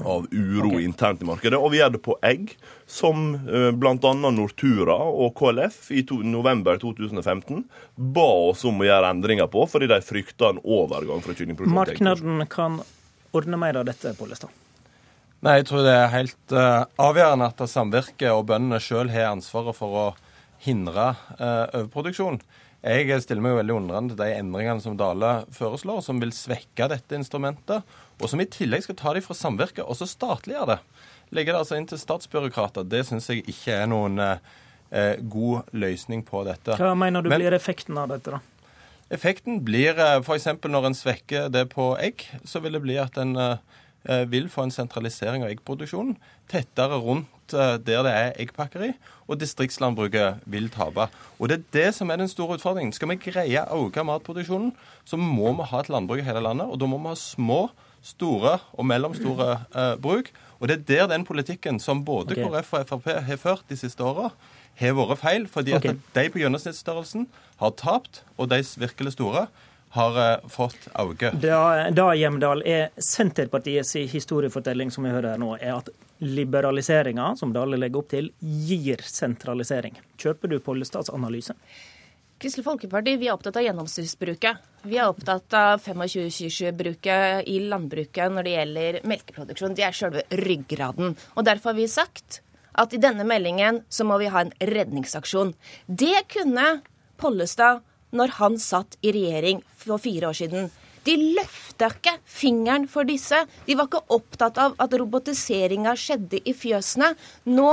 av 0.00 0.24
uro 0.32 0.70
okay. 0.70 0.86
internt 0.88 1.20
i 1.20 1.28
markedet. 1.28 1.58
Og 1.60 1.74
vi 1.74 1.82
gjør 1.82 1.92
det 1.98 2.00
på 2.06 2.16
egg, 2.24 2.54
som 2.88 3.34
bl.a. 3.76 4.12
Nortura 4.32 4.96
og 4.96 5.34
KLF 5.36 5.90
i 5.92 6.04
to, 6.08 6.22
november 6.24 6.80
2015 6.80 7.66
ba 8.16 8.30
oss 8.48 8.64
om 8.68 8.80
å 8.80 8.88
gjøre 8.88 9.12
endringer 9.12 9.52
på, 9.52 9.66
fordi 9.68 9.90
de 9.92 10.00
frykta 10.04 10.54
en 10.54 10.64
overgang 10.64 11.20
fra 11.20 11.36
kyllingproduksjon 11.36 11.92
til 11.92 12.00
eggproduksjon. 12.00 12.40
Markedet 12.40 12.56
kan 12.56 12.80
ordne 13.36 13.60
mer 13.60 13.82
av 13.82 13.86
dette, 13.92 14.16
Pollestad? 14.16 14.56
Nei, 15.40 15.60
jeg 15.62 15.70
tror 15.70 15.86
det 15.86 15.92
er 15.96 16.10
helt 16.12 16.52
uh, 16.52 16.84
avgjørende 17.00 17.46
at 17.48 17.60
samvirket 17.72 18.28
og 18.28 18.44
bøndene 18.50 18.80
sjøl 18.82 19.08
har 19.08 19.30
ansvaret 19.30 19.76
for 19.78 19.96
å 19.96 20.08
hindre 20.60 21.14
uh, 21.38 21.64
overproduksjon. 21.78 22.36
Jeg 22.84 23.22
stiller 23.24 23.44
meg 23.44 23.56
veldig 23.56 23.76
undrende 23.76 24.12
til 24.12 24.20
de 24.20 24.34
endringene 24.36 24.84
som 24.84 24.98
Dale 25.00 25.46
foreslår, 25.56 26.02
som 26.04 26.20
vil 26.20 26.32
svekke 26.36 26.90
dette 26.92 27.16
instrumentet, 27.16 27.88
og 28.20 28.28
som 28.28 28.40
i 28.40 28.48
tillegg 28.52 28.84
skal 28.84 28.98
ta 29.00 29.16
dem 29.16 29.24
fra 29.24 29.36
samvirket 29.36 29.84
og 29.84 29.96
så 29.96 30.08
statliggjøre 30.08 30.74
det. 30.74 30.78
Legge 31.36 31.54
det 31.54 31.60
altså 31.62 31.80
inn 31.80 31.88
til 31.88 32.00
statsbyråkrater. 32.00 32.84
Det 32.88 33.04
syns 33.08 33.32
jeg 33.32 33.44
ikke 33.48 33.80
er 33.80 33.88
noen 33.88 34.20
uh, 34.20 34.36
god 35.24 35.72
løsning 35.72 36.24
på 36.28 36.44
dette. 36.48 36.76
Hva 36.76 36.92
mener 36.98 37.24
du 37.24 37.32
Men, 37.32 37.40
blir 37.40 37.56
effekten 37.56 37.96
av 38.00 38.12
dette, 38.12 38.36
da? 38.36 38.44
Effekten 39.10 39.62
blir 39.64 39.96
f.eks. 40.20 40.52
når 40.68 40.90
en 40.90 40.96
svekker 40.96 41.48
det 41.52 41.70
på 41.72 41.94
egg, 41.96 42.28
så 42.44 42.60
vil 42.60 42.76
det 42.76 42.84
bli 42.84 43.00
at 43.00 43.16
en 43.18 43.32
vil 44.02 44.46
få 44.48 44.64
en 44.64 44.72
sentralisering 44.72 45.42
av 45.44 45.50
eggproduksjonen 45.52 46.14
tettere 46.50 46.98
rundt 47.00 47.54
eh, 47.54 47.76
der 47.82 48.04
det 48.06 48.12
er 48.12 48.32
eggpakkeri, 48.42 48.92
og 49.28 49.38
distriktslandbruket 49.40 50.42
vil 50.50 50.70
tape. 50.72 51.08
Og 51.38 51.48
Det 51.48 51.58
er 51.58 51.64
det 51.72 51.94
som 51.94 52.10
er 52.10 52.16
den 52.16 52.30
store 52.30 52.58
utfordringen. 52.58 52.92
Skal 52.92 53.10
vi 53.12 53.20
greie 53.30 53.64
å 53.70 53.86
øke 53.86 54.04
matproduksjonen, 54.06 54.72
så 55.04 55.16
må 55.20 55.52
vi 55.58 55.68
ha 55.70 55.80
et 55.80 55.90
landbruk 55.92 56.22
i 56.22 56.26
hele 56.26 56.42
landet, 56.42 56.66
og 56.66 56.80
da 56.80 56.90
må 56.90 56.98
vi 56.98 57.12
ha 57.12 57.18
små, 57.18 57.68
store 58.00 58.54
og 58.72 58.86
mellomstore 58.88 59.50
eh, 59.76 59.96
bruk. 60.00 60.30
Og 60.56 60.68
det 60.68 60.78
er 60.78 60.84
der 60.88 61.10
den 61.12 61.26
politikken 61.28 61.76
som 61.80 62.00
både 62.04 62.32
okay. 62.32 62.46
KrF 62.48 62.72
og 62.72 62.86
Frp 62.88 63.10
har 63.26 63.36
ført 63.36 63.66
de 63.68 63.76
siste 63.76 64.00
åra, 64.00 64.30
har 64.80 64.94
vært 64.96 65.20
feil. 65.20 65.44
Fordi 65.44 65.74
okay. 65.76 65.92
at 65.92 66.14
de 66.16 66.30
på 66.32 66.40
gjennomsnittsstørrelsen 66.40 67.26
har 67.60 67.74
tapt, 67.76 68.22
og 68.40 68.48
de 68.48 68.62
virkelig 68.80 69.12
store 69.18 69.50
har 69.96 70.18
eh, 70.22 70.48
fått 70.48 70.88
auke? 70.92 71.32
Da, 71.42 71.90
da 71.90 72.10
Hjemdal, 72.14 72.62
er 72.66 72.90
Senterpartiets 72.96 73.96
historiefortelling 74.12 74.92
som 74.94 75.06
vi 75.06 75.14
hører 75.14 75.34
her 75.34 75.40
nå, 75.42 75.54
er 75.58 75.76
at 75.80 75.90
liberaliseringa, 76.20 77.32
som 77.40 77.54
Dale 77.54 77.78
legger 77.80 78.02
opp 78.02 78.10
til, 78.12 78.30
gir 78.40 79.02
sentralisering. 79.06 79.96
Kjøper 80.20 80.52
du 80.52 80.60
Pollestads 80.62 81.10
analyse? 81.14 81.56
Kristelig 82.40 82.64
Folkeparti 82.64 83.18
vi 83.20 83.28
er 83.28 83.34
opptatt 83.34 83.58
av 83.60 83.66
gjennomsnittsbruket. 83.66 84.68
Vi 84.88 84.96
er 84.96 85.10
opptatt 85.10 85.52
av 85.58 85.82
25-27-bruket 85.84 87.50
i 87.52 87.58
landbruket 87.68 88.32
når 88.32 88.46
det 88.46 88.54
gjelder 88.54 89.00
melkeproduksjon. 89.12 89.74
Det 89.76 89.84
er 89.84 89.96
selve 89.96 90.24
ryggraden. 90.40 91.12
Og 91.36 91.44
Derfor 91.44 91.74
har 91.74 91.80
vi 91.82 91.90
sagt 91.92 92.40
at 92.80 92.94
i 92.96 93.02
denne 93.02 93.26
meldingen 93.28 93.82
så 93.92 94.06
må 94.08 94.16
vi 94.22 94.30
ha 94.32 94.46
en 94.46 94.54
redningsaksjon. 94.70 95.52
Det 95.84 96.24
kunne 96.32 96.78
Pollestad 97.20 97.82
når 98.16 98.36
han 98.40 98.58
satt 98.60 98.98
i 99.02 99.12
regjering 99.14 99.62
for 99.76 100.02
fire 100.02 100.30
år 100.30 100.38
siden. 100.42 100.70
De 101.06 101.14
løfta 101.38 101.88
ikke 101.94 102.16
fingeren 102.28 102.86
for 102.90 103.08
disse. 103.08 103.38
De 103.66 103.76
var 103.78 103.88
ikke 103.88 104.02
opptatt 104.12 104.60
av 104.60 104.76
at 104.82 104.96
robotiseringa 105.00 105.94
skjedde 105.96 106.42
i 106.44 106.54
fjøsene. 106.56 107.14
Nå 107.48 107.70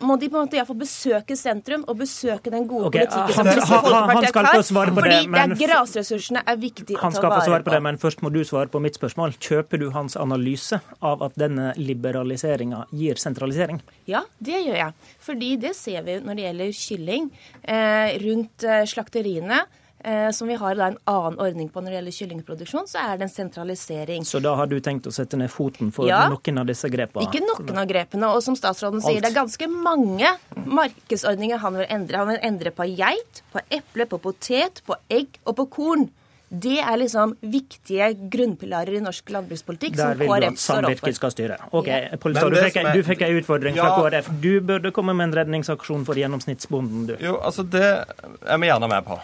må 0.00 0.18
de 0.20 0.28
på 0.28 0.36
en 0.36 0.44
måte 0.46 0.56
i 0.56 0.60
hvert 0.60 0.68
fall 0.68 0.76
besøke 0.80 1.36
sentrum 1.38 1.84
og 1.88 1.96
besøke 1.98 2.50
den 2.52 2.66
gode 2.68 2.86
okay, 2.90 3.06
politikken 3.06 3.34
som 3.34 3.46
han- 3.46 3.56
Kristelig 3.56 3.76
han- 3.76 4.08
han 4.10 4.16
Folkeparti 4.16 4.74
har 4.76 4.90
Fordi 4.92 5.08
det, 5.10 5.22
det 5.22 5.30
men- 5.30 5.52
er 5.52 5.56
grasressursene 5.56 6.42
er 6.46 6.56
viktig 6.56 6.96
Han 6.98 7.10
å 7.10 7.14
ta 7.14 7.18
skal 7.18 7.30
få 7.30 7.34
vare 7.36 7.46
svare 7.48 7.64
på 7.64 7.70
det, 7.70 7.82
men 7.82 7.96
først 7.98 8.20
må 8.22 8.32
du 8.32 8.40
svare 8.44 8.68
på 8.68 8.80
mitt 8.80 8.94
spørsmål. 8.98 9.36
Kjøper 9.38 9.78
du 9.78 9.90
hans 9.90 10.16
analyse 10.16 10.80
av 11.02 11.22
at 11.22 11.34
denne 11.36 11.72
liberaliseringa 11.76 12.86
gir 12.92 13.14
sentralisering? 13.14 13.80
Ja, 14.06 14.22
det 14.42 14.60
gjør 14.66 14.76
jeg. 14.76 14.92
Fordi 15.20 15.56
det 15.60 15.74
ser 15.76 16.02
vi 16.02 16.20
når 16.20 16.36
det 16.36 16.44
gjelder 16.44 16.70
kylling 16.72 17.30
eh, 17.64 18.18
rundt 18.18 18.64
eh, 18.64 18.84
slakteriene. 18.84 19.64
Eh, 20.04 20.30
som 20.30 20.46
vi 20.46 20.54
har 20.54 20.74
da 20.76 20.86
en 20.92 20.98
annen 21.08 21.38
ordning 21.40 21.68
på 21.72 21.80
når 21.82 21.90
det 21.90 21.96
gjelder 21.96 22.14
kyllingproduksjon, 22.14 22.84
så 22.86 23.00
er 23.00 23.16
det 23.18 23.26
en 23.26 23.32
sentralisering. 23.32 24.26
Så 24.28 24.38
da 24.44 24.52
har 24.54 24.66
du 24.70 24.76
tenkt 24.80 25.06
å 25.08 25.12
sette 25.14 25.36
ned 25.40 25.50
foten 25.50 25.90
for 25.92 26.06
Ja. 26.06 26.28
noen 26.28 26.58
av 26.60 26.66
disse 26.66 26.86
grepene? 26.92 27.24
Ikke 27.26 27.40
noen 27.42 27.78
av 27.80 27.88
grepene. 27.88 28.28
Og 28.36 28.42
som 28.42 28.54
statsråden 28.54 29.00
sier, 29.02 29.16
Alt. 29.16 29.22
det 29.24 29.32
er 29.32 29.40
ganske 29.40 29.66
mange 29.68 30.28
markedsordninger 30.66 31.58
han 31.58 31.74
vil 31.80 31.86
endre. 31.88 32.16
Han 32.22 32.28
vil 32.28 32.38
endre 32.42 32.70
på 32.70 32.86
geit, 32.96 33.42
på 33.52 33.60
eple, 33.70 34.06
på 34.06 34.20
potet, 34.20 34.82
på 34.86 34.94
egg 35.10 35.40
og 35.46 35.56
på 35.56 35.66
korn. 35.70 36.08
Det 36.48 36.78
er 36.78 36.96
liksom 37.00 37.32
viktige 37.42 38.12
grunnpilarer 38.30 38.94
i 38.94 39.00
norsk 39.02 39.32
landbrukspolitikk 39.34 39.96
Der 39.96 40.12
som 40.12 40.18
vil 40.20 40.28
du 40.28 40.46
at 40.46 40.60
samvirket 40.62 41.14
skal 41.18 41.30
styre. 41.34 41.56
Ok, 41.72 41.86
Ja. 41.88 42.10
Du 42.12 42.28
fikk, 42.30 42.92
du 42.94 43.02
fikk 43.02 43.22
en 43.22 43.36
utfordring 43.42 43.74
fra 43.74 43.88
Ja. 43.88 43.96
KrF. 43.98 44.40
Du 44.40 44.60
burde 44.60 44.92
komme 44.92 45.16
med 45.16 45.34
en 45.34 45.44
redningsaksjon 45.44 46.04
for 46.06 46.14
gjennomsnittsbonden, 46.14 47.06
du. 47.08 47.16
Jo, 47.18 47.40
altså 47.42 47.68
Det 47.68 47.82
er 47.82 48.58
vi 48.58 48.66
gjerne 48.68 48.88
med 48.88 49.04
på. 49.04 49.18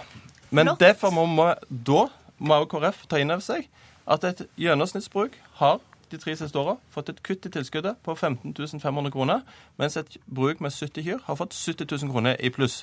Men 0.53 0.69
Flott. 0.69 0.81
derfor 0.81 1.11
må 1.15 1.25
vi 1.27 1.47
da 1.89 2.05
må 2.43 2.59
også 2.61 2.71
KrF 2.75 3.07
ta 3.09 3.21
inn 3.23 3.33
over 3.33 3.45
seg 3.45 3.69
at 4.11 4.25
et 4.27 4.45
gjennomsnittsbruk 4.61 5.39
har 5.61 5.81
de 6.13 6.19
tre 6.21 6.35
siste 6.37 6.59
åra 6.59 6.77
fått 6.93 7.09
et 7.09 7.23
kutt 7.25 7.47
i 7.49 7.53
tilskuddet 7.55 8.01
på 8.05 8.15
15 8.15 8.53
500 8.83 9.13
kroner, 9.15 9.41
mens 9.81 9.97
et 9.97 10.19
bruk 10.27 10.61
med 10.61 10.75
70 10.75 11.07
kyr 11.07 11.23
har 11.25 11.39
fått 11.39 11.57
70 11.57 11.87
000 11.89 12.13
kroner 12.13 12.37
i 12.37 12.51
pluss. 12.53 12.83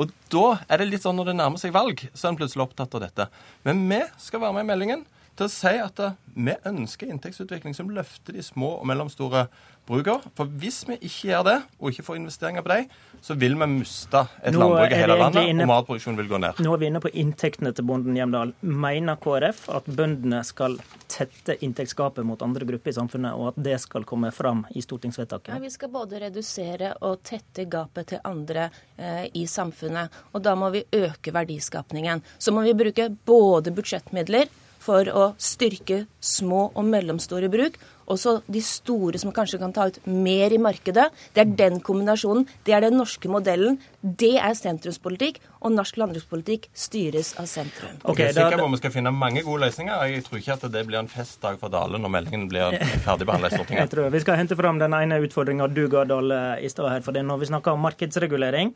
Og 0.00 0.12
da 0.32 0.62
er 0.68 0.80
det 0.80 0.88
litt 0.88 1.04
sånn 1.04 1.18
når 1.20 1.32
det 1.32 1.36
nærmer 1.36 1.60
seg 1.60 1.74
valg, 1.74 2.00
så 2.14 2.26
er 2.26 2.32
en 2.32 2.38
plutselig 2.40 2.64
opptatt 2.64 2.94
av 2.96 3.02
dette. 3.04 3.26
Men 3.66 3.84
vi 3.90 4.00
skal 4.16 4.40
være 4.40 4.56
med 4.56 4.64
i 4.64 4.70
meldingen 4.70 5.04
til 5.38 5.48
å 5.48 5.52
si 5.52 5.74
at 5.80 6.00
eh, 6.02 6.16
vi 6.32 6.54
ønsker 6.68 7.10
inntektsutvikling 7.12 7.76
som 7.76 7.90
løfter 7.92 8.36
de 8.36 8.44
små 8.44 8.78
og 8.80 8.88
mellomstore 8.88 9.46
brukene. 9.88 10.32
For 10.38 10.48
hvis 10.62 10.82
vi 10.88 10.96
ikke 11.00 11.28
gjør 11.28 11.44
det, 11.48 11.56
og 11.80 11.90
ikke 11.90 12.04
får 12.06 12.18
investeringer 12.20 12.64
på 12.64 12.70
dem, 12.72 12.92
så 13.22 13.36
vil 13.38 13.56
vi 13.58 13.68
miste 13.70 14.22
et 14.40 14.54
Nå 14.54 14.62
landbruk 14.62 14.94
i 14.94 15.00
hele 15.00 15.16
landet, 15.18 15.50
inne- 15.50 15.66
og 15.66 15.72
matproduksjonen 15.72 16.20
vil 16.22 16.30
gå 16.30 16.40
ned. 16.42 16.62
Nå 16.62 16.72
er 16.72 16.82
vi 16.82 16.88
inne 16.88 17.02
på 17.02 17.12
inntektene 17.22 17.74
til 17.76 17.86
bonden 17.88 18.16
Hjemdal. 18.16 18.54
Mener 18.62 19.18
KrF 19.22 19.66
at 19.74 19.90
bøndene 19.90 20.42
skal 20.46 20.78
tette 21.12 21.58
inntektsgapet 21.64 22.24
mot 22.26 22.40
andre 22.44 22.68
grupper 22.68 22.94
i 22.94 22.96
samfunnet, 22.96 23.36
og 23.36 23.52
at 23.52 23.60
det 23.66 23.78
skal 23.82 24.06
komme 24.08 24.32
fram 24.32 24.64
i 24.70 24.80
stortingsvedtaket? 24.80 24.92
stortingsvedtaket? 24.92 25.62
vi 25.62 25.70
skal 25.70 25.92
både 25.92 26.20
redusere 26.22 26.94
og 27.00 27.22
tette 27.26 27.66
gapet 27.70 28.12
til 28.12 28.22
andre 28.24 28.68
eh, 28.96 29.28
i 29.38 29.46
samfunnet. 29.46 30.12
Og 30.32 30.42
da 30.44 30.54
må 30.58 30.70
vi 30.74 30.84
øke 30.92 31.34
verdiskapningen. 31.34 32.22
Så 32.38 32.54
må 32.54 32.64
vi 32.66 32.74
bruke 32.76 33.08
både 33.26 33.74
budsjettmidler 33.74 34.50
for 34.82 35.08
å 35.14 35.26
styrke 35.40 36.04
små 36.22 36.68
og 36.74 36.86
mellomstore 36.88 37.50
bruk, 37.52 37.76
og 38.10 38.18
så 38.18 38.32
de 38.50 38.60
store 38.64 39.20
som 39.20 39.30
kanskje 39.34 39.60
kan 39.62 39.72
ta 39.72 39.86
ut 39.88 39.98
mer 40.10 40.52
i 40.52 40.58
markedet. 40.60 41.04
Det 41.32 41.42
er 41.44 41.52
den 41.56 41.78
kombinasjonen. 41.84 42.44
Det 42.66 42.74
er 42.74 42.82
den 42.84 42.98
norske 42.98 43.30
modellen. 43.30 43.78
Det 44.02 44.34
er 44.42 44.56
sentrumspolitikk, 44.58 45.38
og 45.62 45.72
norsk 45.76 46.00
landbrukspolitikk 46.02 46.66
styres 46.74 47.32
av 47.40 47.46
sentrum. 47.50 47.94
Okay, 48.02 48.28
er 48.32 48.34
da- 48.34 48.48
at 48.50 48.60
vi 48.74 48.80
skal 48.82 48.94
finne 48.96 49.14
mange 49.14 49.44
gode 49.46 49.62
løsninger. 49.68 50.02
Jeg 50.10 50.24
tror 50.26 50.40
ikke 50.40 50.58
at 50.58 50.72
det 50.72 50.86
blir 50.86 50.98
en 50.98 51.08
festdag 51.08 51.60
for 51.62 51.70
Dale 51.72 51.98
når 52.02 52.10
meldingen 52.18 52.48
blir 52.50 52.76
ferdigbehandla 53.06 53.48
i 53.48 53.78
Jeg 53.78 53.90
tror 53.94 54.10
Vi 54.10 54.20
skal 54.20 54.36
hente 54.36 54.56
fram 54.58 54.78
den 54.82 54.92
ene 54.92 55.22
utfordringa 55.22 55.72
du 55.72 55.86
ga, 55.88 56.04
Dale, 56.04 56.58
i 56.60 56.68
stad 56.68 56.90
her. 56.90 57.00
For 57.00 57.12
det 57.12 57.22
er 57.22 57.30
når 57.30 57.38
vi 57.38 57.46
snakker 57.54 57.72
om 57.72 57.80
markedsregulering, 57.86 58.74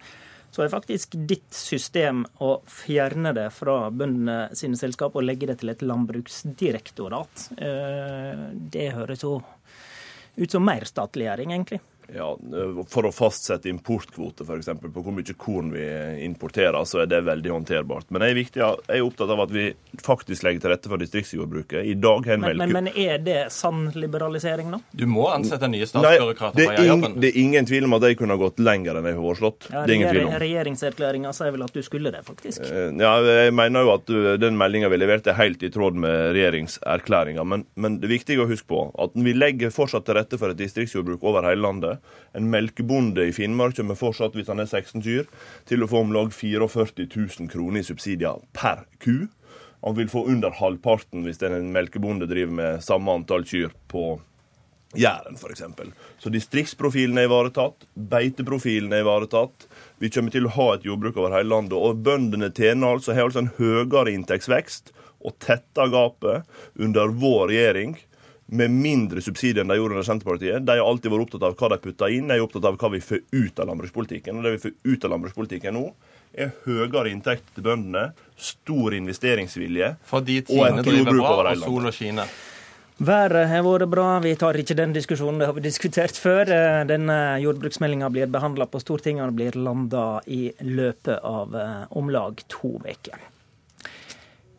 så 0.56 0.64
er 0.64 0.72
faktisk 0.72 1.18
ditt 1.28 1.52
system 1.52 2.22
å 2.40 2.54
fjerne 2.70 3.34
det 3.36 3.50
fra 3.52 3.90
bøndene 3.92 4.54
sine 4.56 4.78
selskap 4.80 5.18
og 5.18 5.26
legge 5.26 5.50
det 5.50 5.58
til 5.60 5.68
et 5.74 5.84
landbruksdirektorat. 5.84 7.50
Eh, 7.60 8.46
Det 8.72 8.86
høres 8.96 9.20
jo 9.26 9.34
ut 10.36 10.50
som 10.50 10.64
mer 10.64 10.88
statliggjøring, 10.88 11.52
egentlig. 11.52 11.80
Ja, 12.14 12.28
For 12.90 13.08
å 13.08 13.12
fastsette 13.14 13.70
importkvote, 13.70 14.44
f.eks. 14.46 14.68
på 14.82 15.02
hvor 15.02 15.14
mye 15.14 15.34
korn 15.38 15.72
vi 15.74 15.86
importerer, 16.26 16.78
så 16.86 17.02
er 17.02 17.10
det 17.10 17.22
veldig 17.26 17.52
håndterbart. 17.52 18.10
Men 18.14 18.24
jeg 18.26 18.34
er, 18.34 18.38
viktig, 18.38 18.62
jeg 18.62 19.00
er 19.00 19.06
opptatt 19.06 19.32
av 19.34 19.42
at 19.46 19.54
vi 19.54 19.66
faktisk 20.04 20.46
legger 20.46 20.64
til 20.64 20.72
rette 20.74 20.92
for 20.92 21.02
distriktsjordbruket. 21.02 21.82
I 21.82 21.96
dag 21.98 22.28
har 22.28 22.38
en 22.38 22.44
Men, 22.46 22.62
men, 22.62 22.74
men 22.76 22.90
er 22.92 23.18
det 23.24 23.38
sann 23.54 23.88
liberalisering, 23.94 24.70
nå? 24.70 24.80
Du 24.92 25.06
må 25.10 25.26
ansette 25.32 25.68
nye 25.70 25.88
statsbyråkrater 25.88 26.60
det 26.60 26.68
er, 26.70 26.84
jobben. 26.86 27.16
det 27.22 27.32
er 27.32 27.40
ingen 27.42 27.66
tvil 27.68 27.88
om 27.88 27.96
at 27.98 28.06
jeg 28.06 28.20
kunne 28.20 28.36
ha 28.36 28.40
gått 28.40 28.62
lenger 28.62 29.00
enn 29.00 29.10
jeg 29.10 29.18
har 29.18 29.26
foreslått. 29.26 29.68
Ja, 29.72 29.82
det 29.82 29.94
er 29.94 29.98
ingen 29.98 30.14
tvil 30.14 30.28
om. 30.28 30.36
Regjeringserklæringa 30.46 31.34
sier 31.36 31.54
vel 31.56 31.66
at 31.66 31.74
du 31.74 31.82
skulle 31.86 32.14
det, 32.14 32.22
faktisk. 32.26 32.62
Eh, 32.62 32.92
Ja, 32.96 33.12
jeg 33.22 33.52
mener 33.54 33.84
jo 33.84 33.92
at 33.96 34.10
uh, 34.12 34.32
den 34.40 34.56
meldinga 34.58 34.88
vi 34.92 34.98
leverte, 35.00 35.32
er 35.32 35.40
helt 35.40 35.62
i 35.66 35.70
tråd 35.72 35.98
med 36.00 36.32
regjeringserklæringa. 36.36 37.44
Men, 37.44 37.66
men 37.74 37.98
det 38.00 38.08
er 38.08 38.14
viktig 38.16 38.38
å 38.40 38.48
huske 38.48 38.68
på 38.70 38.86
at 39.02 39.14
vi 39.16 39.34
legger 39.36 39.74
fortsatt 39.74 40.06
til 40.06 40.18
rette 40.18 40.38
for 40.40 40.52
et 40.52 40.60
distriktsjordbruk 40.60 41.24
over 41.26 41.46
hele 41.48 41.62
landet. 41.66 41.95
En 42.36 42.50
melkebonde 42.52 43.26
i 43.28 43.34
Finnmark 43.34 43.76
kommer 43.78 43.98
fortsatt, 43.98 44.36
hvis 44.36 44.50
han 44.52 44.62
er 44.62 44.68
16 44.68 45.02
kyr, 45.04 45.26
til 45.68 45.82
å 45.82 45.90
få 45.90 46.04
om 46.04 46.14
lag 46.14 46.32
44 46.34 47.06
000 47.06 47.50
kroner 47.52 47.82
i 47.82 47.86
subsidier 47.86 48.42
per 48.56 48.84
ku. 49.02 49.28
Han 49.84 49.96
vil 49.98 50.08
få 50.10 50.24
under 50.30 50.54
halvparten 50.58 51.26
hvis 51.26 51.42
en 51.46 51.72
melkebonde 51.74 52.28
driver 52.30 52.56
med 52.60 52.86
samme 52.86 53.12
antall 53.20 53.46
kyr 53.46 53.74
på 53.92 54.16
Jæren 54.96 55.36
f.eks. 55.36 55.62
Så 56.22 56.30
distriktsprofilen 56.32 57.18
er 57.20 57.26
ivaretatt, 57.28 57.84
beiteprofilen 57.94 58.94
er 58.94 59.02
ivaretatt. 59.04 59.66
Vi 60.00 60.10
kommer 60.14 60.32
til 60.32 60.46
å 60.48 60.54
ha 60.56 60.68
et 60.74 60.86
jordbruk 60.86 61.18
over 61.20 61.34
hele 61.36 61.50
landet, 61.52 61.76
og 61.76 62.00
bøndene 62.06 62.52
tjener 62.54 62.94
altså, 62.94 63.12
har 63.16 63.28
altså 63.28 63.44
en 63.44 63.52
høyere 63.58 64.14
inntektsvekst 64.14 64.94
og 65.26 65.36
tettere 65.42 65.90
gapet 65.92 66.60
under 66.80 67.12
vår 67.12 67.50
regjering 67.50 67.96
med 68.46 68.70
mindre 68.70 69.22
subsidier 69.24 69.64
enn 69.64 69.70
de 69.72 69.78
gjorde 69.78 69.96
under 69.96 70.06
Senterpartiet. 70.06 70.66
De 70.66 70.76
har 70.78 70.86
alltid 70.86 71.10
vært 71.12 71.26
opptatt 71.26 71.46
av 71.48 71.56
hva 71.58 71.70
de 71.72 71.78
putter 71.82 72.14
inn, 72.14 72.28
de 72.30 72.36
er 72.36 72.44
opptatt 72.44 72.68
av 72.68 72.78
hva 72.78 72.90
vi 72.94 73.02
får 73.02 73.24
ut 73.32 73.62
av 73.62 73.70
landbrukspolitikken. 73.72 74.38
Og 74.38 74.46
det 74.46 74.54
vi 74.56 74.62
får 74.66 74.76
ut 74.86 75.06
av 75.06 75.14
landbrukspolitikken 75.14 75.76
nå, 75.76 75.86
er 76.36 76.52
høyere 76.66 77.10
inntekt 77.10 77.48
til 77.56 77.64
bøndene, 77.64 78.10
stor 78.36 78.94
investeringsvilje 78.94 79.94
Fordi 80.04 80.42
og 80.52 80.66
et 80.66 80.82
driver 80.84 80.98
jordbruk 81.00 81.30
over 81.30 81.50
hele 81.50 81.72
landet. 81.72 82.36
Været 82.96 83.50
har 83.50 83.64
vært 83.64 83.90
bra. 83.92 84.08
Vi 84.24 84.32
tar 84.40 84.56
ikke 84.56 84.76
den 84.78 84.94
diskusjonen, 84.96 85.42
det 85.42 85.50
har 85.50 85.56
vi 85.56 85.64
diskutert 85.66 86.16
før. 86.16 86.48
Eh, 86.48 86.82
Denne 86.88 87.36
jordbruksmeldinga 87.42 88.08
blir 88.12 88.30
behandla 88.32 88.68
på 88.72 88.80
Stortinget 88.80 89.28
og 89.28 89.36
blir 89.36 89.58
landa 89.60 90.22
i 90.32 90.48
løpet 90.64 91.18
av 91.20 91.56
eh, 91.60 91.82
om 91.92 92.08
lag 92.12 92.40
to 92.48 92.78
uker. 92.80 93.20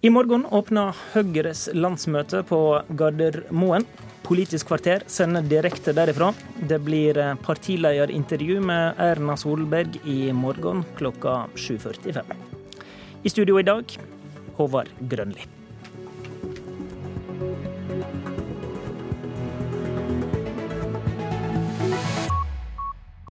I 0.06 0.12
morgen 0.14 0.44
åpner 0.54 0.94
Høyres 1.16 1.64
landsmøte 1.74 2.44
på 2.46 2.60
Gardermoen. 3.00 3.88
Politisk 4.28 4.70
kvarter 4.70 5.02
sender 5.10 5.42
direkte 5.50 5.90
derifra. 5.98 6.30
Det 6.70 6.78
blir 6.86 7.18
partilederintervju 7.42 8.62
med 8.62 9.02
Erna 9.02 9.34
Solberg 9.42 9.98
i 10.06 10.30
morgen 10.38 10.86
klokka 11.02 11.48
7.45. 11.58 12.30
I 13.26 13.34
studio 13.34 13.58
i 13.58 13.66
dag, 13.66 13.98
Håvard 14.60 14.94
Grønli. 15.02 15.57